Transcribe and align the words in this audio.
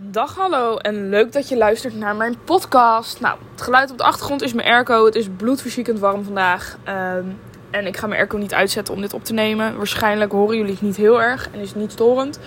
Dag 0.00 0.36
hallo 0.36 0.76
en 0.76 1.08
leuk 1.08 1.32
dat 1.32 1.48
je 1.48 1.56
luistert 1.56 1.94
naar 1.94 2.16
mijn 2.16 2.36
podcast. 2.44 3.20
Nou, 3.20 3.38
het 3.52 3.62
geluid 3.62 3.90
op 3.90 3.98
de 3.98 4.04
achtergrond 4.04 4.42
is 4.42 4.52
mijn 4.52 4.68
airco. 4.68 5.04
Het 5.04 5.14
is 5.14 5.28
bloedverziekend 5.36 5.98
warm 5.98 6.24
vandaag. 6.24 6.78
Ehm, 6.84 7.24
en 7.70 7.86
ik 7.86 7.96
ga 7.96 8.06
mijn 8.06 8.18
airco 8.18 8.36
niet 8.36 8.54
uitzetten 8.54 8.94
om 8.94 9.00
dit 9.00 9.12
op 9.12 9.24
te 9.24 9.32
nemen. 9.32 9.76
Waarschijnlijk 9.76 10.32
horen 10.32 10.56
jullie 10.56 10.72
het 10.72 10.82
niet 10.82 10.96
heel 10.96 11.22
erg 11.22 11.50
en 11.52 11.60
is 11.60 11.68
het 11.68 11.78
niet 11.78 11.92
storend. 11.92 12.38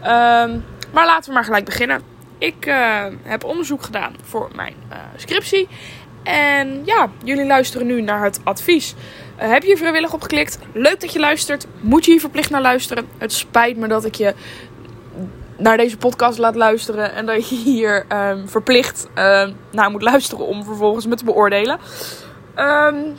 Ehm, 0.00 0.58
maar 0.92 1.06
laten 1.06 1.28
we 1.28 1.32
maar 1.32 1.44
gelijk 1.44 1.64
beginnen. 1.64 2.00
Ik 2.38 2.66
uh, 2.66 3.04
heb 3.22 3.44
onderzoek 3.44 3.82
gedaan 3.82 4.16
voor 4.22 4.50
mijn 4.54 4.74
uh, 4.90 4.96
scriptie. 5.16 5.68
En 6.22 6.82
ja, 6.84 7.10
jullie 7.24 7.46
luisteren 7.46 7.86
nu 7.86 8.00
naar 8.02 8.24
het 8.24 8.40
advies. 8.44 8.94
Uh, 9.42 9.48
heb 9.48 9.62
je 9.62 9.68
hier 9.68 9.76
vrijwillig 9.76 10.12
op 10.12 10.22
geklikt? 10.22 10.58
Leuk 10.72 11.00
dat 11.00 11.12
je 11.12 11.18
luistert. 11.18 11.66
Moet 11.80 12.04
je 12.04 12.10
hier 12.10 12.20
verplicht 12.20 12.50
naar 12.50 12.60
luisteren? 12.60 13.08
Het 13.18 13.32
spijt 13.32 13.76
me 13.76 13.88
dat 13.88 14.04
ik 14.04 14.14
je 14.14 14.34
naar 15.56 15.76
deze 15.76 15.96
podcast 15.96 16.38
laat 16.38 16.54
luisteren. 16.54 17.12
En 17.12 17.26
dat 17.26 17.48
je 17.48 17.56
hier 17.56 18.06
um, 18.12 18.48
verplicht 18.48 19.08
uh, 19.18 19.48
naar 19.70 19.90
moet 19.90 20.02
luisteren 20.02 20.46
om 20.46 20.64
vervolgens 20.64 21.06
me 21.06 21.14
te 21.14 21.24
beoordelen. 21.24 21.78
Um, 22.56 23.16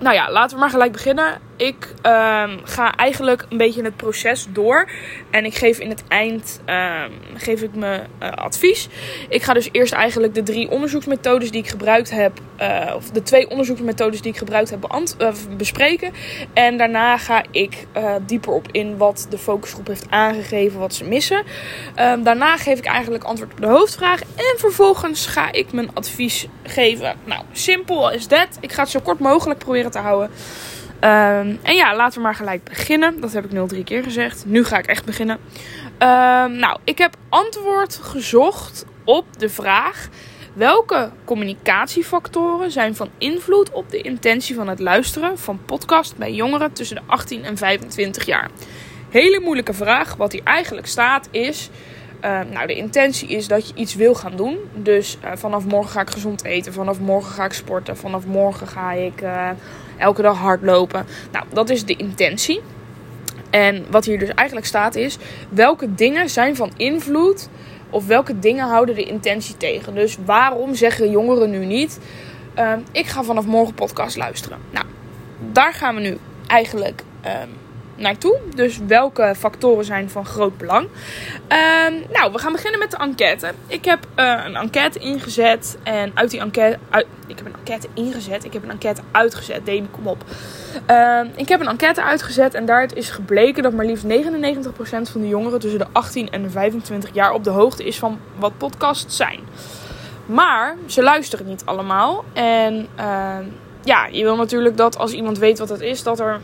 nou 0.00 0.14
ja, 0.14 0.30
laten 0.30 0.56
we 0.56 0.62
maar 0.62 0.70
gelijk 0.70 0.92
beginnen. 0.92 1.40
Ik 1.56 1.94
um, 2.02 2.60
ga 2.64 2.94
eigenlijk 2.96 3.46
een 3.48 3.56
beetje 3.56 3.82
het 3.82 3.96
proces 3.96 4.46
door. 4.50 4.90
En 5.30 5.44
ik 5.44 5.54
geef 5.54 5.78
in 5.78 5.88
het 5.88 6.02
eind 6.08 6.60
um, 6.66 7.12
geef 7.34 7.62
ik 7.62 7.74
me 7.74 8.00
uh, 8.22 8.30
advies. 8.30 8.88
Ik 9.28 9.42
ga 9.42 9.52
dus 9.52 9.68
eerst 9.72 9.92
eigenlijk 9.92 10.34
de 10.34 10.42
drie 10.42 10.70
onderzoeksmethodes 10.70 11.50
die 11.50 11.62
ik 11.62 11.68
gebruikt 11.68 12.10
heb. 12.10 12.40
Uh, 12.60 12.92
of 12.96 13.10
de 13.10 13.22
twee 13.22 13.50
onderzoeksmethodes 13.50 14.22
die 14.22 14.32
ik 14.32 14.38
gebruikt 14.38 14.70
heb 14.70 14.94
uh, 15.20 15.28
bespreken. 15.56 16.12
En 16.52 16.76
daarna 16.76 17.18
ga 17.18 17.44
ik 17.50 17.86
dieper 18.26 18.52
op 18.52 18.68
in 18.70 18.96
wat 18.96 19.26
de 19.30 19.38
focusgroep 19.38 19.86
heeft 19.86 20.06
aangegeven, 20.10 20.80
wat 20.80 20.94
ze 20.94 21.04
missen. 21.04 21.42
Um, 22.00 22.22
daarna 22.22 22.56
geef 22.56 22.78
ik 22.78 22.86
eigenlijk 22.86 23.24
antwoord 23.24 23.52
op 23.52 23.60
de 23.60 23.66
hoofdvraag. 23.66 24.20
En 24.20 24.54
vervolgens 24.56 25.26
ga 25.26 25.52
ik 25.52 25.72
mijn 25.72 25.90
advies 25.94 26.46
geven. 26.62 27.16
Nou, 27.24 27.42
simpel 27.52 28.10
is 28.10 28.28
dat. 28.28 28.48
Ik 28.60 28.72
ga 28.72 28.82
het 28.82 28.90
zo 28.90 29.00
kort 29.00 29.18
mogelijk 29.18 29.58
proberen 29.58 29.90
te 29.90 29.98
houden. 29.98 30.30
Um, 31.00 31.58
en 31.62 31.74
ja, 31.74 31.96
laten 31.96 32.18
we 32.18 32.24
maar 32.24 32.34
gelijk 32.34 32.64
beginnen. 32.64 33.20
Dat 33.20 33.32
heb 33.32 33.44
ik 33.44 33.52
nu 33.52 33.58
al 33.58 33.66
drie 33.66 33.84
keer 33.84 34.02
gezegd. 34.02 34.44
Nu 34.46 34.64
ga 34.64 34.78
ik 34.78 34.86
echt 34.86 35.04
beginnen. 35.04 35.38
Um, 35.98 36.52
nou, 36.52 36.78
ik 36.84 36.98
heb 36.98 37.16
antwoord 37.28 37.96
gezocht 37.96 38.84
op 39.04 39.38
de 39.38 39.48
vraag: 39.48 40.08
welke 40.52 41.10
communicatiefactoren 41.24 42.70
zijn 42.70 42.96
van 42.96 43.10
invloed 43.18 43.70
op 43.70 43.90
de 43.90 44.00
intentie 44.00 44.54
van 44.54 44.68
het 44.68 44.80
luisteren 44.80 45.38
van 45.38 45.60
podcast 45.64 46.16
bij 46.16 46.32
jongeren 46.32 46.72
tussen 46.72 46.96
de 46.96 47.02
18 47.06 47.44
en 47.44 47.56
25 47.56 48.24
jaar? 48.24 48.50
Hele 49.10 49.40
moeilijke 49.40 49.74
vraag. 49.74 50.16
Wat 50.16 50.32
hier 50.32 50.44
eigenlijk 50.44 50.86
staat 50.86 51.28
is. 51.30 51.70
Uh, 52.24 52.40
nou, 52.52 52.66
de 52.66 52.74
intentie 52.74 53.28
is 53.28 53.48
dat 53.48 53.68
je 53.68 53.74
iets 53.74 53.94
wil 53.94 54.14
gaan 54.14 54.36
doen. 54.36 54.58
Dus 54.74 55.18
uh, 55.24 55.30
vanaf 55.34 55.64
morgen 55.64 55.90
ga 55.90 56.00
ik 56.00 56.10
gezond 56.10 56.44
eten. 56.44 56.72
Vanaf 56.72 57.00
morgen 57.00 57.32
ga 57.32 57.44
ik 57.44 57.52
sporten. 57.52 57.96
Vanaf 57.96 58.26
morgen 58.26 58.66
ga 58.66 58.92
ik 58.92 59.22
uh, 59.22 59.50
elke 59.98 60.22
dag 60.22 60.38
hardlopen. 60.38 61.06
Nou, 61.32 61.44
dat 61.52 61.70
is 61.70 61.84
de 61.84 61.96
intentie. 61.96 62.60
En 63.50 63.84
wat 63.90 64.04
hier 64.04 64.18
dus 64.18 64.34
eigenlijk 64.34 64.66
staat 64.66 64.94
is: 64.94 65.18
welke 65.48 65.94
dingen 65.94 66.30
zijn 66.30 66.56
van 66.56 66.70
invloed 66.76 67.48
of 67.90 68.06
welke 68.06 68.38
dingen 68.38 68.68
houden 68.68 68.94
de 68.94 69.04
intentie 69.04 69.56
tegen? 69.56 69.94
Dus 69.94 70.16
waarom 70.24 70.74
zeggen 70.74 71.10
jongeren 71.10 71.50
nu 71.50 71.64
niet: 71.64 72.00
uh, 72.58 72.72
ik 72.92 73.06
ga 73.06 73.22
vanaf 73.22 73.46
morgen 73.46 73.74
podcast 73.74 74.16
luisteren? 74.16 74.58
Nou, 74.70 74.86
daar 75.52 75.74
gaan 75.74 75.94
we 75.94 76.00
nu 76.00 76.18
eigenlijk 76.46 77.02
uh, 77.24 77.32
naartoe. 77.96 78.38
Dus 78.54 78.78
welke 78.86 79.34
factoren 79.36 79.84
zijn 79.84 80.10
van 80.10 80.26
groot 80.26 80.58
belang? 80.58 80.84
Um, 80.84 82.04
nou, 82.12 82.32
we 82.32 82.38
gaan 82.38 82.52
beginnen 82.52 82.78
met 82.78 82.90
de 82.90 82.96
enquête. 82.96 83.52
Ik 83.66 83.84
heb 83.84 84.06
uh, 84.16 84.42
een 84.44 84.56
enquête 84.56 84.98
ingezet. 84.98 85.78
En 85.82 86.10
uit 86.14 86.30
die 86.30 86.40
enquête. 86.40 86.78
Uit, 86.90 87.06
ik 87.26 87.36
heb 87.36 87.46
een 87.46 87.54
enquête 87.58 87.88
ingezet. 87.94 88.44
Ik 88.44 88.52
heb 88.52 88.62
een 88.62 88.70
enquête 88.70 89.02
uitgezet. 89.10 89.66
Demi, 89.66 89.88
kom 89.90 90.06
op. 90.06 90.24
Uh, 90.90 91.20
ik 91.34 91.48
heb 91.48 91.60
een 91.60 91.68
enquête 91.68 92.02
uitgezet. 92.02 92.54
En 92.54 92.66
daaruit 92.66 92.94
is 92.94 93.10
gebleken 93.10 93.62
dat 93.62 93.72
maar 93.72 93.86
liefst 93.86 94.04
99% 94.04 94.08
van 95.12 95.20
de 95.20 95.28
jongeren 95.28 95.60
tussen 95.60 95.78
de 95.78 95.86
18 95.92 96.30
en 96.30 96.42
de 96.42 96.50
25 96.50 97.10
jaar 97.12 97.32
op 97.32 97.44
de 97.44 97.50
hoogte 97.50 97.84
is 97.84 97.98
van 97.98 98.20
wat 98.38 98.58
podcasts 98.58 99.16
zijn. 99.16 99.40
Maar 100.26 100.76
ze 100.86 101.02
luisteren 101.02 101.46
niet 101.46 101.62
allemaal. 101.64 102.24
En 102.32 102.88
uh, 102.98 103.36
ja, 103.82 104.06
je 104.06 104.22
wil 104.22 104.36
natuurlijk 104.36 104.76
dat 104.76 104.98
als 104.98 105.12
iemand 105.12 105.38
weet 105.38 105.58
wat 105.58 105.68
het 105.68 105.80
is, 105.80 106.02
dat 106.02 106.20
er 106.20 106.40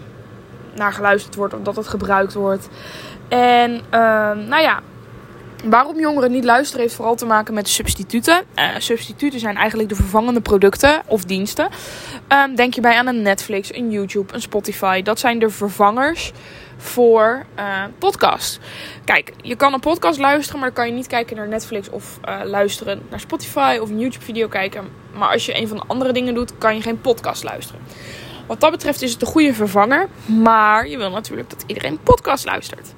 naar 0.75 0.93
geluisterd 0.93 1.35
wordt 1.35 1.55
of 1.55 1.61
dat 1.61 1.77
het 1.77 1.89
gebruikt 1.89 2.35
wordt. 2.35 2.69
En 3.29 3.73
uh, 3.73 3.81
nou 4.31 4.63
ja, 4.63 4.81
waarom 5.65 6.01
jongeren 6.01 6.31
niet 6.31 6.45
luisteren 6.45 6.83
heeft 6.83 6.95
vooral 6.95 7.15
te 7.15 7.27
maken 7.27 7.55
met 7.55 7.69
substituten. 7.69 8.43
Uh, 8.55 8.65
substituten 8.79 9.41
zijn 9.41 9.57
eigenlijk 9.57 9.89
de 9.89 9.95
vervangende 9.95 10.41
producten 10.41 11.03
of 11.07 11.25
diensten. 11.25 11.69
Uh, 12.33 12.45
denk 12.57 12.75
je 12.75 12.81
bij 12.81 12.97
aan 12.97 13.07
een 13.07 13.23
Netflix, 13.23 13.75
een 13.75 13.91
YouTube, 13.91 14.35
een 14.35 14.41
Spotify. 14.41 15.03
Dat 15.03 15.19
zijn 15.19 15.39
de 15.39 15.51
vervangers 15.51 16.33
voor 16.77 17.47
uh, 17.59 17.85
podcast. 17.99 18.61
Kijk, 19.05 19.33
je 19.43 19.57
kan 19.57 19.73
een 19.73 19.81
podcast 19.81 20.19
luisteren, 20.19 20.61
maar 20.61 20.69
dan 20.69 20.79
kan 20.79 20.87
je 20.87 20.97
niet 20.97 21.07
kijken 21.07 21.37
naar 21.37 21.49
Netflix 21.49 21.91
of 21.91 22.19
uh, 22.29 22.41
luisteren 22.45 23.03
naar 23.11 23.21
Spotify 23.21 23.79
of 23.81 23.91
een 23.91 23.99
YouTube-video 23.99 24.49
kijken. 24.49 24.85
Maar 25.15 25.29
als 25.29 25.47
je 25.47 25.57
een 25.57 25.69
van 25.69 25.77
de 25.77 25.85
andere 25.87 26.13
dingen 26.13 26.35
doet, 26.35 26.59
kan 26.59 26.75
je 26.75 26.83
geen 26.83 27.01
podcast 27.01 27.45
luisteren. 27.45 27.81
Wat 28.47 28.61
dat 28.61 28.71
betreft 28.71 29.03
is 29.03 29.13
het 29.13 29.23
een 29.23 29.27
goede 29.27 29.55
vervanger. 29.55 30.09
Maar 30.27 30.89
je 30.89 30.99
wil 30.99 31.11
natuurlijk 31.11 31.51
dat 31.51 31.65
iedereen 31.67 31.99
podcast 32.03 32.45
luistert. 32.45 32.95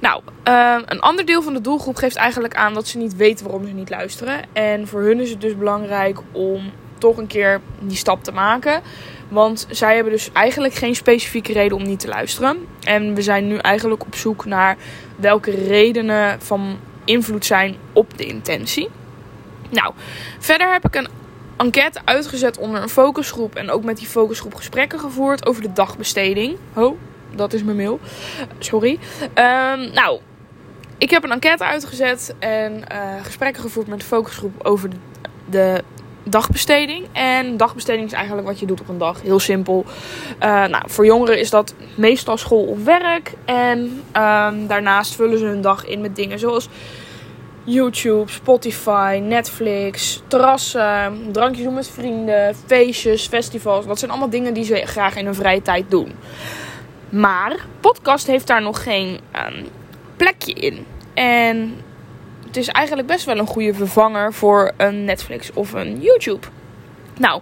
Nou, 0.00 0.22
uh, 0.48 0.76
een 0.84 1.00
ander 1.00 1.26
deel 1.26 1.42
van 1.42 1.54
de 1.54 1.60
doelgroep 1.60 1.96
geeft 1.96 2.16
eigenlijk 2.16 2.54
aan 2.54 2.74
dat 2.74 2.88
ze 2.88 2.98
niet 2.98 3.16
weten 3.16 3.44
waarom 3.44 3.66
ze 3.66 3.72
niet 3.72 3.90
luisteren. 3.90 4.42
En 4.52 4.88
voor 4.88 5.00
hun 5.00 5.20
is 5.20 5.30
het 5.30 5.40
dus 5.40 5.56
belangrijk 5.56 6.18
om 6.32 6.72
toch 6.98 7.16
een 7.16 7.26
keer 7.26 7.60
die 7.80 7.96
stap 7.96 8.24
te 8.24 8.32
maken. 8.32 8.82
Want 9.28 9.66
zij 9.70 9.94
hebben 9.94 10.12
dus 10.12 10.32
eigenlijk 10.32 10.74
geen 10.74 10.94
specifieke 10.94 11.52
reden 11.52 11.76
om 11.76 11.82
niet 11.82 12.00
te 12.00 12.08
luisteren. 12.08 12.66
En 12.80 13.14
we 13.14 13.22
zijn 13.22 13.48
nu 13.48 13.56
eigenlijk 13.56 14.02
op 14.02 14.14
zoek 14.14 14.44
naar 14.44 14.76
welke 15.16 15.50
redenen 15.50 16.40
van 16.40 16.78
invloed 17.04 17.46
zijn 17.46 17.76
op 17.92 18.18
de 18.18 18.26
intentie. 18.26 18.88
Nou, 19.70 19.92
verder 20.38 20.72
heb 20.72 20.84
ik 20.84 20.94
een 20.94 21.08
enquête 21.60 22.00
uitgezet 22.04 22.58
onder 22.58 22.82
een 22.82 22.88
focusgroep. 22.88 23.54
En 23.54 23.70
ook 23.70 23.84
met 23.84 23.96
die 23.96 24.06
focusgroep 24.06 24.54
gesprekken 24.54 24.98
gevoerd 24.98 25.46
over 25.46 25.62
de 25.62 25.72
dagbesteding. 25.72 26.56
Oh, 26.74 26.98
dat 27.34 27.52
is 27.52 27.62
mijn 27.62 27.76
mail. 27.76 28.00
Sorry. 28.58 28.98
Um, 29.22 29.92
nou, 29.92 30.20
ik 30.98 31.10
heb 31.10 31.24
een 31.24 31.30
enquête 31.30 31.64
uitgezet 31.64 32.34
en 32.38 32.72
uh, 32.92 33.24
gesprekken 33.24 33.62
gevoerd 33.62 33.86
met 33.86 34.00
de 34.00 34.06
focusgroep 34.06 34.66
over 34.66 34.90
de, 34.90 34.96
de 35.50 35.84
dagbesteding. 36.24 37.06
En 37.12 37.56
dagbesteding 37.56 38.06
is 38.06 38.12
eigenlijk 38.12 38.46
wat 38.46 38.60
je 38.60 38.66
doet 38.66 38.80
op 38.80 38.88
een 38.88 38.98
dag. 38.98 39.22
Heel 39.22 39.38
simpel. 39.38 39.84
Uh, 40.42 40.64
nou, 40.64 40.82
voor 40.86 41.04
jongeren 41.04 41.38
is 41.38 41.50
dat 41.50 41.74
meestal 41.94 42.36
school 42.36 42.64
of 42.64 42.84
werk. 42.84 43.32
En 43.44 43.78
um, 43.78 44.66
daarnaast 44.66 45.14
vullen 45.14 45.38
ze 45.38 45.44
hun 45.44 45.60
dag 45.60 45.86
in 45.86 46.00
met 46.00 46.16
dingen 46.16 46.38
zoals 46.38 46.68
YouTube, 47.72 48.30
Spotify, 48.30 49.20
Netflix, 49.22 50.22
terrassen, 50.26 51.28
drankjes 51.32 51.64
doen 51.64 51.74
met 51.74 51.88
vrienden, 51.88 52.54
feestjes, 52.66 53.26
festivals. 53.26 53.86
Dat 53.86 53.98
zijn 53.98 54.10
allemaal 54.10 54.30
dingen 54.30 54.54
die 54.54 54.64
ze 54.64 54.82
graag 54.84 55.16
in 55.16 55.24
hun 55.24 55.34
vrije 55.34 55.62
tijd 55.62 55.90
doen. 55.90 56.12
Maar 57.08 57.56
podcast 57.80 58.26
heeft 58.26 58.46
daar 58.46 58.62
nog 58.62 58.82
geen 58.82 59.20
um, 59.46 59.66
plekje 60.16 60.52
in. 60.52 60.86
En 61.14 61.74
het 62.46 62.56
is 62.56 62.68
eigenlijk 62.68 63.08
best 63.08 63.24
wel 63.24 63.38
een 63.38 63.46
goede 63.46 63.74
vervanger 63.74 64.32
voor 64.32 64.72
een 64.76 65.04
Netflix 65.04 65.52
of 65.52 65.72
een 65.72 66.00
YouTube. 66.00 66.46
Nou, 67.18 67.40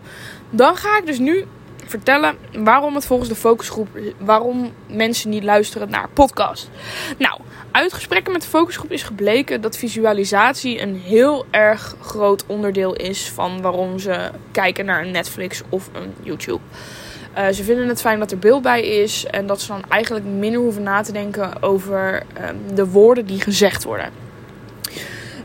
dan 0.51 0.77
ga 0.77 0.99
ik 0.99 1.07
dus 1.07 1.19
nu 1.19 1.47
vertellen 1.89 2.37
waarom 2.53 2.95
het 2.95 3.07
volgens 3.07 3.29
de 3.29 3.35
focusgroep, 3.35 3.89
waarom 4.19 4.73
mensen 4.87 5.31
niet 5.31 5.45
luisteren 5.45 5.91
naar 5.91 6.09
podcast. 6.09 6.71
Nou, 7.19 7.41
uit 7.71 7.93
gesprekken 7.93 8.33
met 8.33 8.43
de 8.43 8.49
focusgroep 8.49 8.93
is 8.93 9.03
gebleken 9.03 9.61
dat 9.61 9.77
visualisatie 9.77 10.81
een 10.81 10.97
heel 10.97 11.47
erg 11.51 11.97
groot 12.01 12.47
onderdeel 12.47 12.95
is 12.95 13.31
van 13.31 13.63
waarom 13.63 13.99
ze 13.99 14.31
kijken 14.53 14.85
naar 14.85 15.03
een 15.03 15.11
Netflix 15.11 15.63
of 15.69 15.91
een 15.93 16.15
YouTube. 16.23 16.61
Uh, 17.39 17.49
ze 17.49 17.65
vinden 17.65 17.89
het 17.89 18.01
fijn 18.01 18.19
dat 18.19 18.31
er 18.31 18.39
beeld 18.39 18.63
bij 18.63 18.83
is 18.83 19.27
en 19.27 19.47
dat 19.47 19.61
ze 19.61 19.69
dan 19.69 19.83
eigenlijk 19.89 20.27
minder 20.27 20.61
hoeven 20.61 20.83
na 20.83 21.03
te 21.03 21.13
denken 21.13 21.63
over 21.63 22.23
um, 22.49 22.75
de 22.75 22.87
woorden 22.87 23.27
die 23.27 23.41
gezegd 23.41 23.85
worden. 23.85 24.28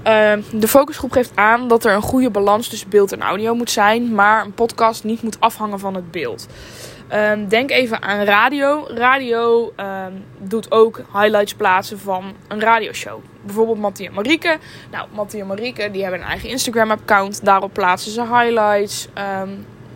Uh, 0.07 0.33
de 0.51 0.67
focusgroep 0.67 1.11
geeft 1.11 1.31
aan 1.35 1.67
dat 1.67 1.85
er 1.85 1.94
een 1.94 2.01
goede 2.01 2.29
balans 2.29 2.67
tussen 2.67 2.89
beeld 2.89 3.11
en 3.11 3.21
audio 3.21 3.55
moet 3.55 3.71
zijn, 3.71 4.15
maar 4.15 4.45
een 4.45 4.53
podcast 4.53 5.03
niet 5.03 5.21
moet 5.21 5.39
afhangen 5.39 5.79
van 5.79 5.95
het 5.95 6.11
beeld. 6.11 6.47
Um, 7.13 7.47
denk 7.47 7.71
even 7.71 8.01
aan 8.01 8.23
radio. 8.23 8.88
Radio 8.88 9.73
um, 9.77 10.23
doet 10.38 10.71
ook 10.71 11.01
highlights 11.13 11.53
plaatsen 11.53 12.00
van 12.00 12.33
een 12.47 12.59
radioshow. 12.59 13.19
Bijvoorbeeld 13.41 13.79
Mattie 13.79 14.07
en 14.07 14.13
Marieke. 14.13 14.57
Nou, 14.91 15.07
Mattie 15.13 15.41
en 15.41 15.47
Marieke 15.47 15.91
die 15.91 16.01
hebben 16.01 16.21
een 16.21 16.27
eigen 16.27 16.50
Instagram-account. 16.50 17.45
Daarop 17.45 17.73
plaatsen 17.73 18.11
ze 18.11 18.21
highlights. 18.21 19.07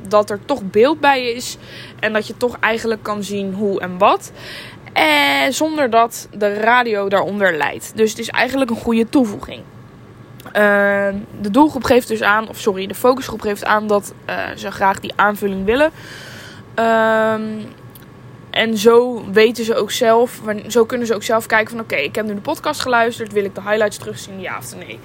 Dat 0.08 0.30
er 0.30 0.40
toch 0.46 0.62
beeld 0.64 1.00
bij 1.00 1.32
is. 1.32 1.58
En 2.00 2.14
dat 2.14 2.28
je 2.28 2.38
toch 2.38 2.58
eigenlijk 2.60 3.04
kan 3.04 3.24
zien 3.24 3.54
hoe 3.54 3.80
en 3.80 3.98
wat. 3.98 4.32
En 4.94 5.54
zonder 5.54 5.90
dat 5.90 6.28
de 6.38 6.54
radio 6.54 7.10
daaronder 7.10 7.58
leidt. 7.58 7.92
Dus 7.96 8.10
het 8.10 8.20
is 8.20 8.30
eigenlijk 8.30 8.70
een 8.70 8.78
goede 8.78 9.10
toevoeging. 9.10 9.64
Ehm, 10.52 11.16
de 11.42 11.52
doelgroep 11.52 11.84
geeft 11.84 12.08
dus 12.08 12.22
aan, 12.22 12.50
of 12.50 12.58
sorry, 12.60 12.88
de 12.88 12.96
focusgroep 12.96 13.42
geeft 13.42 13.66
aan 13.66 13.88
dat 13.88 14.14
uh, 14.30 14.36
ze 14.56 14.72
graag 14.72 15.00
die 15.00 15.14
aanvulling 15.16 15.66
willen. 15.66 15.92
Ehm, 16.76 17.44
en 18.50 18.78
zo 18.78 19.24
weten 19.32 19.66
ze 19.66 19.76
ook 19.76 19.92
zelf, 19.92 20.42
zo 20.68 20.86
kunnen 20.86 21.08
ze 21.08 21.16
ook 21.16 21.24
zelf 21.24 21.46
kijken 21.46 21.70
van 21.70 21.80
oké, 21.80 21.96
ik 21.96 22.16
heb 22.16 22.26
nu 22.26 22.34
de 22.34 22.42
podcast 22.42 22.82
geluisterd, 22.82 23.34
wil 23.34 23.44
ik 23.44 23.56
de 23.56 23.62
highlights 23.62 23.98
terugzien, 23.98 24.40
ja 24.42 24.58
of 24.58 24.76
nee. 24.76 25.00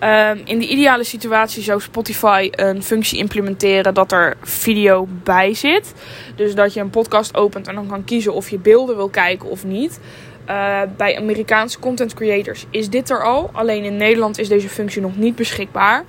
Ehm, 0.00 0.38
in 0.44 0.58
de 0.58 0.66
ideale 0.66 1.04
situatie 1.04 1.62
zou 1.62 1.80
Spotify 1.80 2.48
een 2.50 2.82
functie 2.82 3.18
implementeren 3.18 3.94
dat 3.94 4.12
er 4.12 4.36
video 4.42 5.08
bij 5.22 5.54
zit. 5.54 5.94
Dus 6.36 6.54
dat 6.54 6.74
je 6.74 6.80
een 6.80 6.90
podcast 6.90 7.36
opent 7.36 7.68
en 7.68 7.74
dan 7.74 7.88
kan 7.88 8.04
kiezen 8.04 8.34
of 8.34 8.50
je 8.50 8.58
beelden 8.58 8.96
wil 8.96 9.08
kijken 9.08 9.48
of 9.48 9.64
niet. 9.64 10.00
Uh, 10.50 10.80
bij 10.96 11.16
Amerikaanse 11.16 11.78
content 11.78 12.14
creators 12.14 12.66
is 12.70 12.90
dit 12.90 13.10
er 13.10 13.24
al. 13.24 13.50
Alleen 13.52 13.84
in 13.84 13.96
Nederland 13.96 14.38
is 14.38 14.48
deze 14.48 14.68
functie 14.68 15.02
nog 15.02 15.16
niet 15.16 15.36
beschikbaar. 15.36 16.04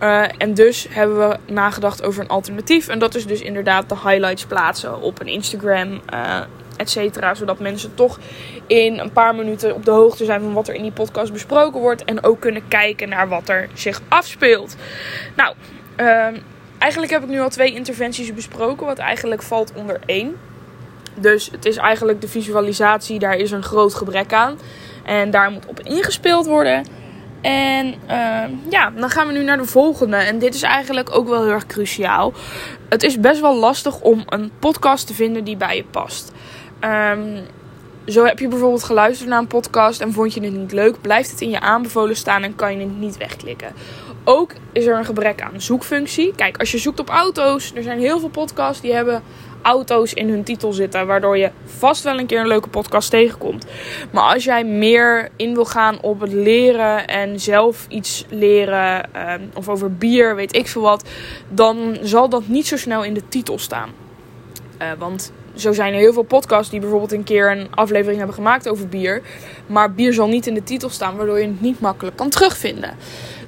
Uh, 0.00 0.24
en 0.38 0.54
dus 0.54 0.86
hebben 0.90 1.28
we 1.28 1.36
nagedacht 1.52 2.02
over 2.02 2.22
een 2.22 2.28
alternatief. 2.28 2.88
En 2.88 2.98
dat 2.98 3.14
is 3.14 3.26
dus 3.26 3.40
inderdaad 3.40 3.88
de 3.88 3.94
highlights 3.94 4.44
plaatsen 4.44 5.00
op 5.00 5.20
een 5.20 5.26
Instagram, 5.26 6.00
uh, 6.14 6.40
et 6.76 6.90
cetera. 6.90 7.34
Zodat 7.34 7.58
mensen 7.58 7.94
toch 7.94 8.18
in 8.66 8.98
een 8.98 9.12
paar 9.12 9.34
minuten 9.34 9.74
op 9.74 9.84
de 9.84 9.90
hoogte 9.90 10.24
zijn 10.24 10.40
van 10.40 10.52
wat 10.52 10.68
er 10.68 10.74
in 10.74 10.82
die 10.82 10.92
podcast 10.92 11.32
besproken 11.32 11.80
wordt. 11.80 12.04
En 12.04 12.24
ook 12.24 12.40
kunnen 12.40 12.68
kijken 12.68 13.08
naar 13.08 13.28
wat 13.28 13.48
er 13.48 13.68
zich 13.74 14.00
afspeelt. 14.08 14.76
Nou, 15.36 15.54
uh, 16.00 16.40
eigenlijk 16.78 17.12
heb 17.12 17.22
ik 17.22 17.28
nu 17.28 17.40
al 17.40 17.48
twee 17.48 17.74
interventies 17.74 18.34
besproken. 18.34 18.86
Wat 18.86 18.98
eigenlijk 18.98 19.42
valt 19.42 19.72
onder 19.74 20.00
één. 20.06 20.36
Dus 21.14 21.48
het 21.52 21.64
is 21.64 21.76
eigenlijk 21.76 22.20
de 22.20 22.28
visualisatie, 22.28 23.18
daar 23.18 23.36
is 23.36 23.50
een 23.50 23.62
groot 23.62 23.94
gebrek 23.94 24.32
aan. 24.32 24.58
En 25.04 25.30
daar 25.30 25.50
moet 25.50 25.66
op 25.66 25.80
ingespeeld 25.80 26.46
worden. 26.46 26.86
En 27.40 27.86
uh, 27.86 28.70
ja, 28.70 28.90
dan 28.96 29.10
gaan 29.10 29.26
we 29.26 29.32
nu 29.32 29.44
naar 29.44 29.58
de 29.58 29.64
volgende. 29.64 30.16
En 30.16 30.38
dit 30.38 30.54
is 30.54 30.62
eigenlijk 30.62 31.16
ook 31.16 31.28
wel 31.28 31.42
heel 31.42 31.52
erg 31.52 31.66
cruciaal. 31.66 32.32
Het 32.88 33.02
is 33.02 33.20
best 33.20 33.40
wel 33.40 33.56
lastig 33.56 34.00
om 34.00 34.22
een 34.26 34.50
podcast 34.58 35.06
te 35.06 35.14
vinden 35.14 35.44
die 35.44 35.56
bij 35.56 35.76
je 35.76 35.84
past. 35.84 36.32
Um, 36.80 37.46
zo 38.06 38.24
heb 38.24 38.38
je 38.38 38.48
bijvoorbeeld 38.48 38.84
geluisterd 38.84 39.28
naar 39.28 39.38
een 39.38 39.46
podcast 39.46 40.00
en 40.00 40.12
vond 40.12 40.34
je 40.34 40.40
het 40.40 40.52
niet 40.52 40.72
leuk, 40.72 41.00
blijft 41.00 41.30
het 41.30 41.40
in 41.40 41.50
je 41.50 41.60
aanbevolen 41.60 42.16
staan 42.16 42.42
en 42.42 42.54
kan 42.54 42.72
je 42.72 42.84
het 42.84 42.98
niet 42.98 43.16
wegklikken. 43.16 43.72
Ook 44.24 44.52
is 44.72 44.86
er 44.86 44.98
een 44.98 45.04
gebrek 45.04 45.42
aan 45.42 45.60
zoekfunctie. 45.60 46.34
Kijk, 46.36 46.58
als 46.58 46.70
je 46.70 46.78
zoekt 46.78 47.00
op 47.00 47.08
auto's, 47.08 47.72
er 47.74 47.82
zijn 47.82 47.98
heel 47.98 48.18
veel 48.18 48.28
podcasts 48.28 48.82
die 48.82 48.94
hebben 48.94 49.22
auto's 49.64 50.14
in 50.14 50.28
hun 50.28 50.44
titel 50.44 50.72
zitten. 50.72 51.06
Waardoor 51.06 51.38
je 51.38 51.50
vast 51.64 52.02
wel 52.02 52.18
een 52.18 52.26
keer 52.26 52.40
een 52.40 52.46
leuke 52.46 52.68
podcast 52.68 53.10
tegenkomt. 53.10 53.66
Maar 54.10 54.34
als 54.34 54.44
jij 54.44 54.64
meer 54.64 55.28
in 55.36 55.54
wil 55.54 55.64
gaan 55.64 56.00
op 56.00 56.20
het 56.20 56.32
leren 56.32 57.06
en 57.06 57.40
zelf 57.40 57.86
iets 57.88 58.24
leren. 58.28 59.10
Um, 59.30 59.50
of 59.54 59.68
over 59.68 59.94
bier, 59.94 60.36
weet 60.36 60.56
ik 60.56 60.68
veel 60.68 60.82
wat. 60.82 61.08
Dan 61.48 61.96
zal 62.02 62.28
dat 62.28 62.48
niet 62.48 62.66
zo 62.66 62.76
snel 62.76 63.04
in 63.04 63.14
de 63.14 63.28
titel 63.28 63.58
staan. 63.58 63.90
Uh, 64.82 64.88
want 64.98 65.32
zo 65.54 65.72
zijn 65.72 65.92
er 65.92 65.98
heel 65.98 66.12
veel 66.12 66.22
podcasts 66.22 66.70
die 66.70 66.80
bijvoorbeeld 66.80 67.12
een 67.12 67.24
keer 67.24 67.50
een 67.50 67.68
aflevering 67.74 68.16
hebben 68.16 68.34
gemaakt 68.34 68.68
over 68.68 68.88
bier. 68.88 69.22
Maar 69.66 69.92
bier 69.92 70.12
zal 70.12 70.28
niet 70.28 70.46
in 70.46 70.54
de 70.54 70.62
titel 70.62 70.88
staan, 70.88 71.16
waardoor 71.16 71.38
je 71.38 71.46
het 71.46 71.60
niet 71.60 71.80
makkelijk 71.80 72.16
kan 72.16 72.28
terugvinden. 72.28 72.96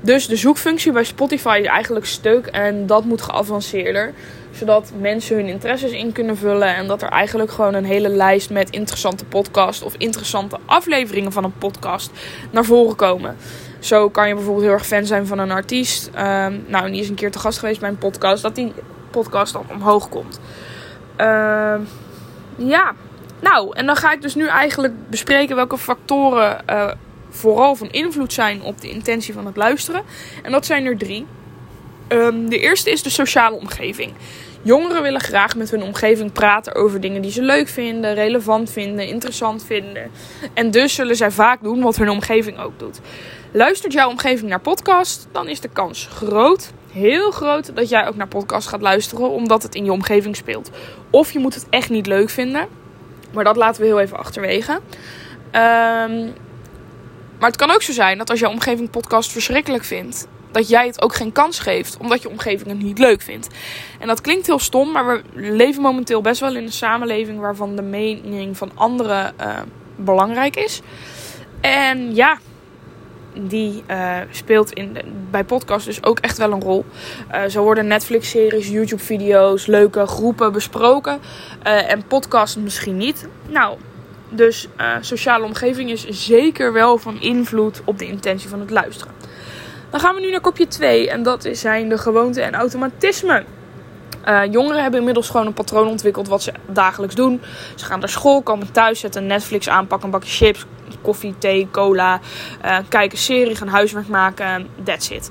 Dus 0.01 0.27
de 0.27 0.37
zoekfunctie 0.37 0.93
bij 0.93 1.05
Spotify 1.05 1.59
is 1.63 1.69
eigenlijk 1.69 2.07
stuk 2.07 2.47
en 2.47 2.87
dat 2.87 3.05
moet 3.05 3.23
geavanceerder 3.23 4.13
zodat 4.57 4.93
mensen 5.01 5.37
hun 5.37 5.47
interesses 5.47 5.91
in 5.91 6.13
kunnen 6.13 6.37
vullen. 6.37 6.75
En 6.75 6.87
dat 6.87 7.03
er 7.03 7.09
eigenlijk 7.09 7.51
gewoon 7.51 7.75
een 7.75 7.85
hele 7.85 8.09
lijst 8.09 8.51
met 8.51 8.71
interessante 8.71 9.25
podcasts 9.25 9.83
of 9.83 9.95
interessante 9.99 10.59
afleveringen 10.67 11.33
van 11.33 11.45
een 11.45 11.59
podcast 11.59 12.11
naar 12.51 12.65
voren 12.65 12.97
komen. 12.97 13.37
Zo 13.79 14.09
kan 14.09 14.29
je 14.29 14.35
bijvoorbeeld 14.35 14.65
heel 14.65 14.75
erg 14.75 14.87
fan 14.87 15.07
zijn 15.07 15.27
van 15.27 15.39
een 15.39 15.51
artiest. 15.51 16.07
Um, 16.07 16.65
nou, 16.67 16.91
die 16.91 17.01
is 17.01 17.09
een 17.09 17.15
keer 17.15 17.31
te 17.31 17.39
gast 17.39 17.59
geweest 17.59 17.81
bij 17.81 17.89
een 17.89 17.99
podcast. 17.99 18.43
Dat 18.43 18.55
die 18.55 18.73
podcast 19.11 19.53
dan 19.53 19.67
omhoog 19.71 20.09
komt. 20.09 20.41
Uh, 21.21 21.75
ja, 22.57 22.93
nou, 23.41 23.77
en 23.77 23.87
dan 23.87 23.97
ga 23.97 24.13
ik 24.13 24.23
dus 24.23 24.35
nu 24.35 24.47
eigenlijk 24.47 24.95
bespreken 25.11 25.57
welke 25.57 25.79
factoren 25.79 26.63
uh, 26.71 26.91
vooral 27.31 27.75
van 27.75 27.91
invloed 27.91 28.33
zijn 28.33 28.63
op 28.63 28.81
de 28.81 28.91
intentie 28.91 29.35
van 29.35 29.47
het 29.47 29.57
luisteren. 29.57 30.03
En 30.43 30.53
dat 30.53 30.67
zijn 30.67 30.85
er 30.87 30.97
drie. 30.97 31.27
Um, 32.09 32.49
de 32.49 32.59
eerste 32.59 32.91
is 32.91 33.03
de 33.03 33.11
sociale 33.11 33.57
omgeving. 33.57 34.13
Jongeren 34.63 35.03
willen 35.03 35.21
graag 35.21 35.57
met 35.57 35.71
hun 35.71 35.83
omgeving 35.83 36.33
praten 36.33 36.75
over 36.75 37.01
dingen 37.01 37.23
die 37.23 37.31
ze 37.31 37.43
leuk 37.43 37.69
vinden, 37.69 38.15
relevant 38.15 38.71
vinden, 38.71 39.07
interessant 39.07 39.65
vinden. 39.65 40.11
En 40.55 40.71
dus 40.71 40.95
zullen 40.95 41.17
zij 41.17 41.31
vaak 41.31 41.63
doen 41.63 41.83
wat 41.83 41.97
hun 41.97 42.09
omgeving 42.09 42.59
ook 42.59 42.79
doet. 42.79 43.01
Luistert 43.53 43.93
jouw 43.93 44.09
omgeving 44.09 44.51
naar 44.51 44.61
podcast, 44.61 45.29
dan 45.33 45.49
is 45.49 45.61
de 45.61 45.69
kans 45.69 46.09
groot, 46.13 46.73
heel 46.93 47.31
groot, 47.31 47.77
dat 47.77 47.89
jij 47.89 48.07
ook 48.07 48.17
naar 48.17 48.29
podcast 48.29 48.69
gaat 48.69 48.83
luisteren, 48.83 49.31
omdat 49.31 49.63
het 49.63 49.75
in 49.75 49.85
je 49.85 49.93
omgeving 49.93 50.37
speelt. 50.37 50.71
Of 51.11 51.33
je 51.33 51.39
moet 51.39 51.55
het 51.55 51.67
echt 51.71 51.91
niet 51.91 52.07
leuk 52.07 52.31
vinden, 52.31 52.69
maar 53.33 53.45
dat 53.45 53.57
laten 53.57 53.81
we 53.81 53.87
heel 53.87 54.01
even 54.01 54.19
achterwege. 54.19 54.73
Um, 54.73 56.33
maar 57.39 57.49
het 57.49 57.57
kan 57.57 57.71
ook 57.71 57.83
zo 57.83 57.93
zijn 57.93 58.19
dat 58.19 58.31
als 58.31 58.41
jouw 58.41 58.51
omgeving 58.51 58.91
podcast 58.91 59.33
verschrikkelijk 59.33 59.85
vindt, 59.85 60.27
dat 60.57 60.69
jij 60.69 60.87
het 60.87 61.03
ook 61.03 61.15
geen 61.15 61.33
kans 61.33 61.59
geeft, 61.59 61.97
omdat 61.97 62.23
je 62.23 62.29
omgeving 62.31 62.69
het 62.69 62.83
niet 62.83 62.99
leuk 62.99 63.23
vindt. 63.23 63.49
En 63.99 64.07
dat 64.07 64.21
klinkt 64.21 64.47
heel 64.47 64.59
stom, 64.59 64.93
maar 64.93 65.07
we 65.07 65.23
leven 65.35 65.83
momenteel 65.83 66.21
best 66.21 66.41
wel 66.41 66.57
in 66.57 66.65
een 66.65 66.73
samenleving 66.73 67.41
waarvan 67.41 67.77
de 67.77 67.83
mening 67.83 68.57
van 68.57 68.71
anderen 68.75 69.35
uh, 69.41 69.59
belangrijk 69.97 70.57
is. 70.57 70.81
En 71.61 72.15
ja, 72.15 72.39
die 73.35 73.83
uh, 73.91 74.19
speelt 74.31 74.73
in 74.73 74.97
bij 75.31 75.45
podcasts 75.45 75.87
dus 75.87 76.05
ook 76.05 76.19
echt 76.19 76.39
wel 76.39 76.53
een 76.53 76.63
rol. 76.63 76.85
Uh, 77.35 77.45
zo 77.45 77.63
worden 77.63 77.87
Netflix-series, 77.87 78.69
YouTube-video's, 78.69 79.67
leuke 79.67 80.07
groepen 80.07 80.53
besproken. 80.53 81.21
En 81.63 82.07
podcasts 82.07 82.57
misschien 82.57 82.97
niet. 82.97 83.29
Nou, 83.49 83.79
dus 84.29 84.69
sociale 85.01 85.45
omgeving 85.45 85.91
is 85.91 86.07
zeker 86.09 86.73
wel 86.73 86.99
van 86.99 87.21
invloed 87.21 87.83
op 87.85 87.99
de 87.99 88.07
intentie 88.07 88.49
van 88.49 88.61
het 88.61 88.71
luisteren. 88.71 89.16
Dan 89.91 90.01
gaan 90.01 90.15
we 90.15 90.21
nu 90.21 90.31
naar 90.31 90.41
kopje 90.41 90.67
2 90.67 91.11
en 91.11 91.23
dat 91.23 91.49
zijn 91.53 91.89
de 91.89 91.99
gewoonten 91.99 92.43
en 92.43 92.55
automatismen. 92.55 93.45
Uh, 94.29 94.43
jongeren 94.51 94.83
hebben 94.83 94.99
inmiddels 94.99 95.31
gewoon 95.31 95.47
een 95.47 95.53
patroon 95.53 95.89
ontwikkeld 95.89 96.29
wat 96.29 96.43
ze 96.43 96.53
dagelijks 96.67 97.15
doen. 97.15 97.41
Ze 97.75 97.85
gaan 97.85 97.99
naar 97.99 98.09
school, 98.09 98.43
komen 98.43 98.73
thuis, 98.73 99.01
zetten 99.01 99.27
Netflix 99.27 99.69
aan, 99.69 99.87
pakken 99.87 100.07
een 100.07 100.13
bakje 100.13 100.31
chips, 100.31 100.65
koffie, 101.03 101.39
thee, 101.39 101.69
cola. 101.71 102.21
Uh, 102.65 102.79
kijken 102.89 103.19
serie, 103.19 103.57
gaan 103.57 103.69
huiswerk 103.69 104.09
maken. 104.09 104.69
That's 104.85 105.11
it. 105.11 105.31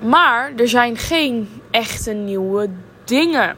Maar 0.00 0.52
er 0.56 0.68
zijn 0.68 0.96
geen 0.96 1.48
echte 1.70 2.12
nieuwe 2.12 2.68
dingen 3.04 3.56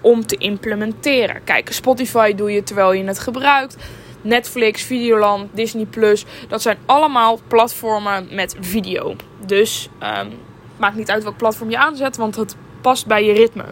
om 0.00 0.26
te 0.26 0.36
implementeren. 0.36 1.44
Kijk, 1.44 1.72
Spotify 1.72 2.34
doe 2.34 2.52
je 2.52 2.62
terwijl 2.62 2.92
je 2.92 3.04
het 3.04 3.18
gebruikt. 3.18 3.76
Netflix, 4.24 4.82
Videoland, 4.82 5.50
Disney 5.52 5.84
Plus. 5.84 6.24
Dat 6.48 6.62
zijn 6.62 6.78
allemaal 6.86 7.40
platformen 7.48 8.28
met 8.30 8.56
video. 8.60 9.16
Dus 9.46 9.88
um, 10.02 10.32
maakt 10.76 10.96
niet 10.96 11.10
uit 11.10 11.22
welk 11.22 11.36
platform 11.36 11.70
je 11.70 11.78
aanzet, 11.78 12.16
want 12.16 12.36
het 12.36 12.56
past 12.80 13.06
bij 13.06 13.24
je 13.24 13.32
ritme. 13.32 13.64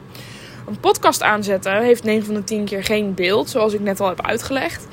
Een 0.67 0.81
podcast 0.81 1.23
aanzetten 1.23 1.83
heeft 1.83 2.05
9 2.05 2.25
van 2.25 2.35
de 2.35 2.45
10 2.45 2.65
keer 2.65 2.85
geen 2.85 3.15
beeld, 3.15 3.51
zoals 3.51 3.73
ik 3.73 3.81
net 3.81 4.01
al 4.01 4.09
heb 4.09 4.27
uitgelegd. 4.27 4.87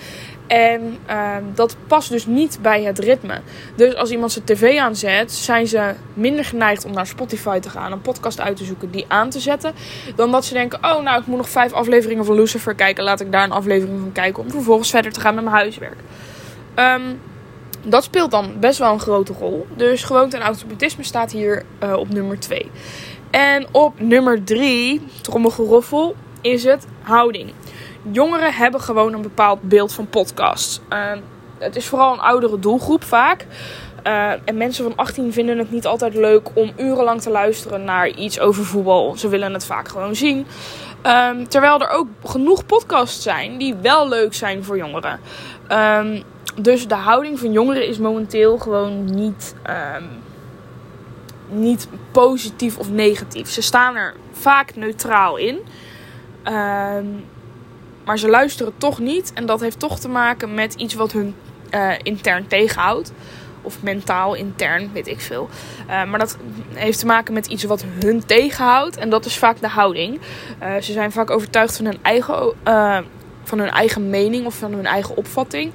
En 0.49 0.97
uh, 1.09 1.35
dat 1.53 1.75
past 1.87 2.09
dus 2.09 2.25
niet 2.25 2.59
bij 2.61 2.83
het 2.83 2.99
ritme. 2.99 3.41
Dus 3.75 3.95
als 3.95 4.11
iemand 4.11 4.31
zijn 4.31 4.45
tv 4.45 4.77
aanzet, 4.77 5.31
zijn 5.31 5.67
ze 5.67 5.93
minder 6.13 6.45
geneigd 6.45 6.85
om 6.85 6.93
naar 6.93 7.07
Spotify 7.07 7.59
te 7.59 7.69
gaan, 7.69 7.91
een 7.91 8.01
podcast 8.01 8.39
uit 8.39 8.57
te 8.57 8.63
zoeken, 8.63 8.91
die 8.91 9.05
aan 9.07 9.29
te 9.29 9.39
zetten. 9.39 9.73
Dan 10.15 10.31
dat 10.31 10.45
ze 10.45 10.53
denken: 10.53 10.79
oh, 10.83 11.01
nou, 11.01 11.21
ik 11.21 11.27
moet 11.27 11.37
nog 11.37 11.49
vijf 11.49 11.73
afleveringen 11.73 12.25
van 12.25 12.35
Lucifer 12.35 12.75
kijken. 12.75 13.03
Laat 13.03 13.19
ik 13.19 13.31
daar 13.31 13.43
een 13.43 13.51
aflevering 13.51 13.99
van 13.99 14.11
kijken 14.11 14.43
om 14.43 14.51
vervolgens 14.51 14.89
verder 14.89 15.11
te 15.11 15.19
gaan 15.19 15.35
met 15.35 15.43
mijn 15.43 15.55
huiswerk. 15.55 15.97
Um, 16.75 17.19
dat 17.83 18.03
speelt 18.03 18.31
dan 18.31 18.59
best 18.59 18.79
wel 18.79 18.93
een 18.93 18.99
grote 18.99 19.33
rol. 19.33 19.67
Dus 19.75 20.03
gewoonte 20.03 20.37
en 20.37 20.43
automatisme 20.43 21.03
staat 21.03 21.31
hier 21.31 21.63
uh, 21.83 21.93
op 21.93 22.09
nummer 22.09 22.39
2. 22.39 22.71
En 23.31 23.67
op 23.71 23.99
nummer 23.99 24.43
3, 24.43 25.01
trommelgeroffel, 25.21 26.15
is 26.41 26.63
het 26.63 26.87
houding 27.01 27.53
jongeren 28.11 28.53
hebben 28.53 28.81
gewoon 28.81 29.13
een 29.13 29.21
bepaald 29.21 29.61
beeld 29.61 29.93
van 29.93 30.07
podcasts. 30.07 30.79
Uh, 30.93 31.11
het 31.57 31.75
is 31.75 31.85
vooral 31.85 32.13
een 32.13 32.19
oudere 32.19 32.59
doelgroep 32.59 33.03
vaak. 33.03 33.45
Uh, 34.07 34.31
en 34.45 34.57
mensen 34.57 34.83
van 34.83 34.95
18 34.95 35.33
vinden 35.33 35.57
het 35.57 35.71
niet 35.71 35.85
altijd 35.85 36.15
leuk 36.15 36.47
om 36.53 36.71
urenlang 36.77 37.21
te 37.21 37.29
luisteren 37.29 37.83
naar 37.83 38.07
iets 38.07 38.39
over 38.39 38.65
voetbal. 38.65 39.17
Ze 39.17 39.27
willen 39.27 39.53
het 39.53 39.65
vaak 39.65 39.87
gewoon 39.87 40.15
zien. 40.15 40.45
Um, 41.03 41.47
terwijl 41.47 41.81
er 41.81 41.89
ook 41.89 42.07
genoeg 42.23 42.65
podcasts 42.65 43.23
zijn 43.23 43.57
die 43.57 43.75
wel 43.75 44.09
leuk 44.09 44.33
zijn 44.33 44.63
voor 44.63 44.77
jongeren. 44.77 45.19
Dus 46.55 46.87
de 46.87 46.95
houding 46.95 47.39
van 47.39 47.51
jongeren 47.51 47.87
is 47.87 47.97
momenteel 47.97 48.57
gewoon 48.57 49.05
niet, 49.05 49.55
niet 51.49 51.87
positief 52.11 52.77
of 52.77 52.89
negatief. 52.89 53.49
Ze 53.49 53.61
staan 53.61 53.95
er 53.95 54.13
vaak 54.31 54.75
neutraal 54.75 55.37
in. 55.37 55.59
Maar 58.09 58.17
ze 58.19 58.29
luisteren 58.29 58.73
toch 58.77 58.99
niet. 58.99 59.31
En 59.33 59.45
dat 59.45 59.59
heeft 59.59 59.79
toch 59.79 59.99
te 59.99 60.09
maken 60.09 60.53
met 60.53 60.73
iets 60.73 60.93
wat 60.93 61.11
hun 61.11 61.35
uh, 61.71 61.91
intern 62.03 62.47
tegenhoudt. 62.47 63.11
Of 63.61 63.81
mentaal, 63.81 64.33
intern, 64.33 64.89
weet 64.93 65.07
ik 65.07 65.21
veel. 65.21 65.49
Uh, 65.87 66.03
maar 66.03 66.19
dat 66.19 66.37
heeft 66.73 66.99
te 66.99 67.05
maken 67.05 67.33
met 67.33 67.47
iets 67.47 67.63
wat 67.63 67.85
hun 67.99 68.25
tegenhoudt. 68.25 68.97
En 68.97 69.09
dat 69.09 69.25
is 69.25 69.37
vaak 69.37 69.59
de 69.59 69.67
houding. 69.67 70.19
Uh, 70.63 70.75
ze 70.75 70.91
zijn 70.91 71.11
vaak 71.11 71.29
overtuigd 71.29 71.75
van 71.75 71.85
hun 71.85 71.97
eigen, 72.01 72.53
van 73.43 73.59
hun 73.59 73.69
eigen 73.69 74.09
mening 74.09 74.45
of 74.45 74.55
van 74.55 74.73
hun 74.73 74.85
eigen 74.85 75.17
opvatting. 75.17 75.71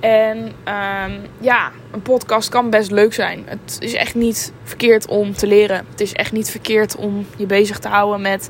En 0.00 0.38
um, 0.38 1.20
ja, 1.40 1.72
een 1.90 2.02
podcast 2.02 2.48
kan 2.48 2.70
best 2.70 2.90
leuk 2.90 3.14
zijn. 3.14 3.42
Het 3.46 3.76
is 3.80 3.94
echt 3.94 4.14
niet 4.14 4.52
verkeerd 4.62 5.06
om 5.06 5.34
te 5.34 5.46
leren. 5.46 5.86
Het 5.90 6.00
is 6.00 6.12
echt 6.12 6.32
niet 6.32 6.50
verkeerd 6.50 6.96
om 6.96 7.26
je 7.36 7.46
bezig 7.46 7.78
te 7.78 7.88
houden 7.88 8.20
met 8.20 8.48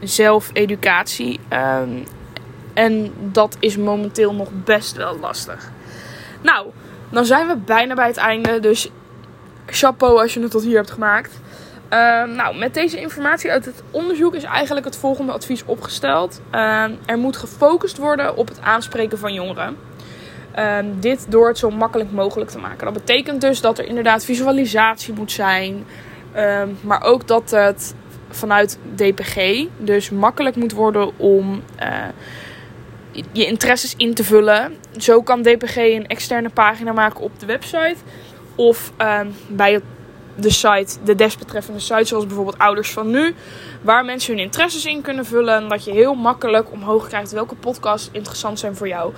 zelfeducatie. 0.00 1.40
Um, 1.52 2.04
en 2.74 3.12
dat 3.32 3.56
is 3.60 3.76
momenteel 3.76 4.34
nog 4.34 4.48
best 4.64 4.96
wel 4.96 5.18
lastig. 5.18 5.70
Nou, 6.42 6.66
dan 7.10 7.24
zijn 7.24 7.46
we 7.46 7.56
bijna 7.56 7.94
bij 7.94 8.06
het 8.06 8.16
einde. 8.16 8.60
Dus 8.60 8.90
chapeau 9.66 10.20
als 10.20 10.34
je 10.34 10.40
het 10.40 10.50
tot 10.50 10.62
hier 10.62 10.76
hebt 10.76 10.90
gemaakt. 10.90 11.40
Uh, 11.84 12.24
nou, 12.24 12.56
met 12.58 12.74
deze 12.74 13.00
informatie 13.00 13.50
uit 13.50 13.64
het 13.64 13.82
onderzoek 13.90 14.34
is 14.34 14.42
eigenlijk 14.42 14.86
het 14.86 14.96
volgende 14.96 15.32
advies 15.32 15.64
opgesteld. 15.64 16.40
Uh, 16.54 16.84
er 17.06 17.18
moet 17.18 17.36
gefocust 17.36 17.98
worden 17.98 18.36
op 18.36 18.48
het 18.48 18.60
aanspreken 18.60 19.18
van 19.18 19.32
jongeren. 19.32 19.76
Uh, 20.58 20.76
dit 21.00 21.26
door 21.28 21.48
het 21.48 21.58
zo 21.58 21.70
makkelijk 21.70 22.10
mogelijk 22.12 22.50
te 22.50 22.58
maken. 22.58 22.84
Dat 22.84 22.94
betekent 22.94 23.40
dus 23.40 23.60
dat 23.60 23.78
er 23.78 23.86
inderdaad 23.86 24.24
visualisatie 24.24 25.14
moet 25.14 25.32
zijn. 25.32 25.86
maar 26.82 27.02
ook 27.02 27.26
dat 27.26 27.50
het 27.50 27.94
vanuit 28.34 28.78
DPG 28.94 29.66
dus 29.78 30.10
makkelijk 30.10 30.56
moet 30.56 30.72
worden 30.72 31.18
om 31.18 31.62
eh, 31.76 31.88
je 33.32 33.46
interesses 33.46 33.94
in 33.96 34.14
te 34.14 34.24
vullen. 34.24 34.76
Zo 34.98 35.22
kan 35.22 35.42
DPG 35.42 35.76
een 35.76 36.06
externe 36.06 36.48
pagina 36.48 36.92
maken 36.92 37.20
op 37.20 37.40
de 37.40 37.46
website. 37.46 37.96
Of 38.54 38.92
ehm, 38.96 39.26
bij 39.48 39.80
de 40.36 40.50
site, 40.50 40.96
de 41.04 41.14
desbetreffende 41.14 41.80
site, 41.80 42.04
zoals 42.04 42.26
bijvoorbeeld 42.26 42.58
Ouders 42.58 42.90
van 42.90 43.10
Nu. 43.10 43.34
Waar 43.82 44.04
mensen 44.04 44.34
hun 44.34 44.42
interesses 44.42 44.84
in 44.84 45.02
kunnen 45.02 45.26
vullen. 45.26 45.68
Dat 45.68 45.84
je 45.84 45.90
heel 45.90 46.14
makkelijk 46.14 46.72
omhoog 46.72 47.08
krijgt 47.08 47.32
welke 47.32 47.54
podcasts 47.54 48.08
interessant 48.12 48.58
zijn 48.58 48.76
voor 48.76 48.88
jou. 48.88 49.12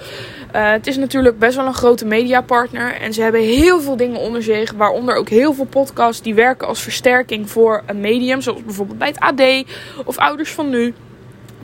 Uh, 0.54 0.70
het 0.70 0.86
is 0.86 0.96
natuurlijk 0.96 1.38
best 1.38 1.56
wel 1.56 1.66
een 1.66 1.74
grote 1.74 2.04
mediapartner. 2.04 2.94
En 2.94 3.12
ze 3.12 3.22
hebben 3.22 3.40
heel 3.40 3.80
veel 3.80 3.96
dingen 3.96 4.20
onder 4.20 4.42
zich. 4.42 4.72
Waaronder 4.72 5.16
ook 5.16 5.28
heel 5.28 5.54
veel 5.54 5.64
podcasts 5.64 6.22
die 6.22 6.34
werken 6.34 6.66
als 6.66 6.82
versterking 6.82 7.50
voor 7.50 7.82
een 7.86 8.00
medium. 8.00 8.40
Zoals 8.40 8.64
bijvoorbeeld 8.64 8.98
bij 8.98 9.08
het 9.08 9.20
AD 9.20 9.64
of 10.04 10.18
Ouders 10.18 10.50
van 10.50 10.68
Nu. 10.68 10.94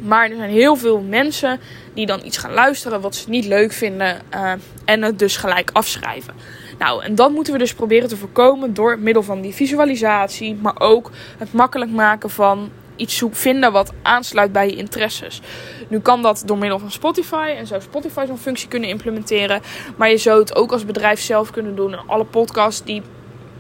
Maar 0.03 0.31
er 0.31 0.37
zijn 0.37 0.51
heel 0.51 0.77
veel 0.77 1.01
mensen 1.01 1.61
die 1.95 2.07
dan 2.07 2.21
iets 2.25 2.37
gaan 2.37 2.53
luisteren 2.53 3.01
wat 3.01 3.15
ze 3.15 3.31
niet 3.31 3.45
leuk 3.45 3.73
vinden 3.73 4.21
uh, 4.35 4.53
en 4.85 5.03
het 5.03 5.19
dus 5.19 5.37
gelijk 5.37 5.71
afschrijven. 5.73 6.35
Nou, 6.79 7.05
en 7.05 7.15
dat 7.15 7.31
moeten 7.31 7.53
we 7.53 7.59
dus 7.59 7.75
proberen 7.75 8.09
te 8.09 8.17
voorkomen 8.17 8.75
door 8.75 8.99
middel 8.99 9.23
van 9.23 9.41
die 9.41 9.55
visualisatie, 9.55 10.55
maar 10.55 10.81
ook 10.81 11.11
het 11.39 11.53
makkelijk 11.53 11.91
maken 11.91 12.31
van 12.31 12.71
iets 12.97 13.17
zoek 13.17 13.35
vinden 13.35 13.73
wat 13.73 13.93
aansluit 14.03 14.53
bij 14.53 14.67
je 14.67 14.77
interesses. 14.77 15.41
Nu 15.89 16.01
kan 16.01 16.23
dat 16.23 16.43
door 16.47 16.59
middel 16.59 16.79
van 16.79 16.91
Spotify 16.91 17.55
en 17.57 17.67
zou 17.67 17.83
Spotify 17.83 18.25
zo'n 18.27 18.39
functie 18.39 18.69
kunnen 18.69 18.89
implementeren, 18.89 19.61
maar 19.97 20.11
je 20.11 20.17
zou 20.17 20.41
het 20.41 20.55
ook 20.55 20.73
als 20.73 20.85
bedrijf 20.85 21.21
zelf 21.21 21.51
kunnen 21.51 21.77
doen. 21.77 21.93
En 21.93 22.03
alle 22.07 22.25
podcasts 22.25 22.85
die 22.85 23.03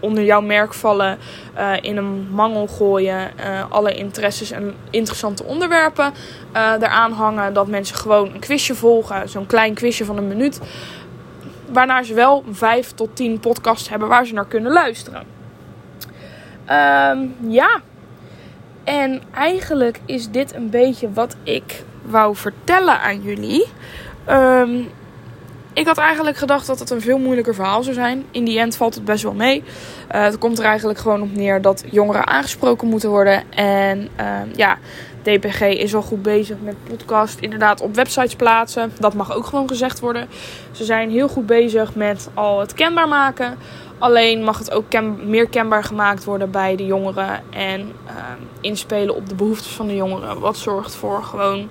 onder 0.02 0.24
jouw 0.24 0.40
merk 0.40 0.74
vallen, 0.74 1.18
uh, 1.58 1.72
in 1.80 1.96
een 1.96 2.28
mangel 2.30 2.66
gooien, 2.66 3.30
uh, 3.40 3.64
alle 3.70 3.94
interesses 3.94 4.50
en 4.50 4.74
interessante 4.90 5.44
onderwerpen 5.44 6.12
uh, 6.54 6.72
eraan 6.80 7.12
hangen. 7.12 7.54
Dat 7.54 7.66
mensen 7.66 7.96
gewoon 7.96 8.34
een 8.34 8.40
quizje 8.40 8.74
volgen, 8.74 9.28
zo'n 9.28 9.46
klein 9.46 9.74
quizje 9.74 10.04
van 10.04 10.16
een 10.16 10.28
minuut. 10.28 10.60
Waarna 11.66 12.02
ze 12.02 12.14
wel 12.14 12.44
vijf 12.50 12.92
tot 12.92 13.16
tien 13.16 13.40
podcasts 13.40 13.88
hebben 13.88 14.08
waar 14.08 14.26
ze 14.26 14.34
naar 14.34 14.46
kunnen 14.46 14.72
luisteren. 14.72 15.26
Um, 16.70 17.36
ja, 17.48 17.80
en 18.84 19.22
eigenlijk 19.34 20.00
is 20.06 20.30
dit 20.30 20.54
een 20.54 20.70
beetje 20.70 21.12
wat 21.12 21.36
ik 21.42 21.84
wou 22.02 22.36
vertellen 22.36 23.00
aan 23.00 23.22
jullie. 23.22 23.66
Um, 24.30 24.90
ik 25.72 25.86
had 25.86 25.98
eigenlijk 25.98 26.36
gedacht 26.36 26.66
dat 26.66 26.78
het 26.78 26.90
een 26.90 27.00
veel 27.00 27.18
moeilijker 27.18 27.54
verhaal 27.54 27.82
zou 27.82 27.94
zijn. 27.94 28.24
In 28.30 28.44
die 28.44 28.58
end 28.58 28.76
valt 28.76 28.94
het 28.94 29.04
best 29.04 29.22
wel 29.22 29.34
mee. 29.34 29.58
Uh, 30.14 30.22
het 30.22 30.38
komt 30.38 30.58
er 30.58 30.64
eigenlijk 30.64 30.98
gewoon 30.98 31.22
op 31.22 31.34
neer 31.34 31.62
dat 31.62 31.84
jongeren 31.90 32.26
aangesproken 32.26 32.88
moeten 32.88 33.08
worden. 33.08 33.50
En 33.50 34.08
uh, 34.20 34.54
ja, 34.54 34.78
DPG 35.22 35.60
is 35.60 35.94
al 35.94 36.02
goed 36.02 36.22
bezig 36.22 36.56
met 36.62 36.74
podcast 36.84 37.40
inderdaad 37.40 37.80
op 37.80 37.94
websites 37.94 38.36
plaatsen. 38.36 38.92
Dat 38.98 39.14
mag 39.14 39.34
ook 39.34 39.46
gewoon 39.46 39.68
gezegd 39.68 40.00
worden. 40.00 40.28
Ze 40.70 40.84
zijn 40.84 41.10
heel 41.10 41.28
goed 41.28 41.46
bezig 41.46 41.94
met 41.94 42.28
al 42.34 42.60
het 42.60 42.74
kenbaar 42.74 43.08
maken. 43.08 43.56
Alleen 43.98 44.44
mag 44.44 44.58
het 44.58 44.70
ook 44.70 44.84
meer 45.24 45.48
kenbaar 45.48 45.84
gemaakt 45.84 46.24
worden 46.24 46.50
bij 46.50 46.76
de 46.76 46.86
jongeren. 46.86 47.42
En 47.50 47.80
uh, 47.80 48.12
inspelen 48.60 49.14
op 49.14 49.28
de 49.28 49.34
behoeftes 49.34 49.72
van 49.72 49.86
de 49.86 49.94
jongeren. 49.94 50.40
Wat 50.40 50.56
zorgt 50.56 50.94
voor 50.94 51.22
gewoon 51.24 51.68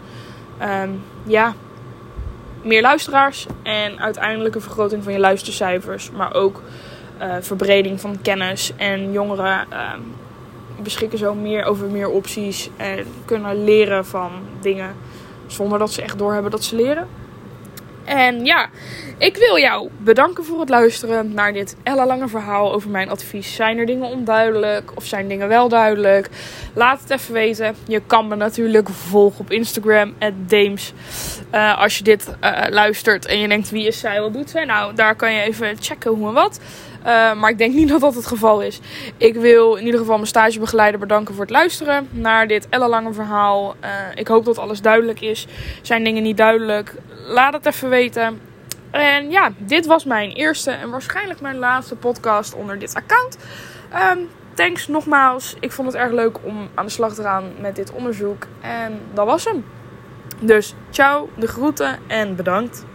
um, 0.61 1.03
ja, 1.23 1.53
meer 2.61 2.81
luisteraars 2.81 3.45
en 3.63 3.99
uiteindelijk 3.99 4.55
een 4.55 4.61
vergroting 4.61 5.03
van 5.03 5.13
je 5.13 5.19
luistercijfers, 5.19 6.11
maar 6.11 6.33
ook 6.33 6.61
uh, 7.21 7.35
verbreding 7.39 8.01
van 8.01 8.21
kennis. 8.21 8.71
En 8.75 9.11
jongeren 9.11 9.67
uh, 9.71 9.93
beschikken 10.81 11.17
zo 11.17 11.33
meer 11.33 11.63
over 11.63 11.87
meer 11.87 12.09
opties 12.09 12.69
en 12.77 13.05
kunnen 13.25 13.63
leren 13.63 14.05
van 14.05 14.31
dingen 14.59 14.95
zonder 15.47 15.79
dat 15.79 15.91
ze 15.91 16.01
echt 16.01 16.17
doorhebben 16.17 16.51
dat 16.51 16.63
ze 16.63 16.75
leren. 16.75 17.07
En 18.05 18.45
ja, 18.45 18.69
ik 19.17 19.37
wil 19.37 19.57
jou 19.57 19.89
bedanken 19.97 20.45
voor 20.45 20.59
het 20.59 20.69
luisteren 20.69 21.33
naar 21.33 21.53
dit 21.53 21.75
ellenlange 21.83 22.27
verhaal 22.27 22.73
over 22.73 22.89
mijn 22.89 23.09
advies. 23.09 23.55
Zijn 23.55 23.77
er 23.77 23.85
dingen 23.85 24.07
onduidelijk 24.07 24.91
of 24.95 25.05
zijn 25.05 25.27
dingen 25.27 25.47
wel 25.47 25.69
duidelijk? 25.69 26.29
Laat 26.73 27.01
het 27.01 27.09
even 27.09 27.33
weten. 27.33 27.75
Je 27.87 28.01
kan 28.07 28.27
me 28.27 28.35
natuurlijk 28.35 28.89
volgen 28.89 29.39
op 29.39 29.51
Instagram, 29.51 30.13
Dames. 30.47 30.93
Uh, 31.53 31.79
als 31.79 31.97
je 31.97 32.03
dit 32.03 32.35
uh, 32.43 32.61
luistert 32.69 33.25
en 33.25 33.39
je 33.39 33.47
denkt 33.47 33.69
wie 33.69 33.87
is 33.87 33.99
zij, 33.99 34.21
wat 34.21 34.33
doet 34.33 34.49
zij? 34.49 34.65
Nou, 34.65 34.95
daar 34.95 35.15
kan 35.15 35.33
je 35.33 35.41
even 35.41 35.77
checken 35.79 36.11
hoe 36.11 36.27
en 36.27 36.33
wat. 36.33 36.59
Uh, 36.99 37.33
maar 37.33 37.49
ik 37.49 37.57
denk 37.57 37.73
niet 37.73 37.89
dat 37.99 38.01
dat 38.01 38.15
het 38.15 38.27
geval 38.27 38.61
is. 38.61 38.79
Ik 39.17 39.35
wil 39.35 39.75
in 39.75 39.85
ieder 39.85 39.99
geval 39.99 40.15
mijn 40.15 40.27
stagebegeleider 40.27 40.99
bedanken 40.99 41.33
voor 41.33 41.43
het 41.43 41.53
luisteren 41.53 42.07
naar 42.11 42.47
dit 42.47 42.67
ellenlange 42.69 43.13
verhaal. 43.13 43.75
Ik 44.15 44.27
hoop 44.27 44.45
dat 44.45 44.57
alles 44.57 44.81
duidelijk 44.81 45.21
is. 45.21 45.47
Zijn 45.81 46.03
dingen 46.03 46.23
niet 46.23 46.37
duidelijk? 46.37 46.93
Laat 47.25 47.53
het 47.53 47.65
even 47.65 47.89
weten. 47.89 48.41
En 48.91 49.29
ja, 49.29 49.51
dit 49.57 49.85
was 49.85 50.05
mijn 50.05 50.31
eerste 50.31 50.71
en 50.71 50.89
waarschijnlijk 50.89 51.41
mijn 51.41 51.57
laatste 51.57 51.95
podcast 51.95 52.53
onder 52.53 52.79
dit 52.79 52.95
account. 52.95 53.37
Um, 54.17 54.29
thanks 54.53 54.87
nogmaals. 54.87 55.55
Ik 55.59 55.71
vond 55.71 55.87
het 55.87 56.01
erg 56.01 56.11
leuk 56.11 56.37
om 56.43 56.69
aan 56.75 56.85
de 56.85 56.91
slag 56.91 57.13
te 57.13 57.21
gaan 57.21 57.51
met 57.59 57.75
dit 57.75 57.91
onderzoek. 57.91 58.47
En 58.61 58.99
dat 59.13 59.25
was 59.25 59.45
hem. 59.45 59.65
Dus 60.39 60.75
ciao, 60.89 61.29
de 61.35 61.47
groeten 61.47 61.99
en 62.07 62.35
bedankt. 62.35 62.85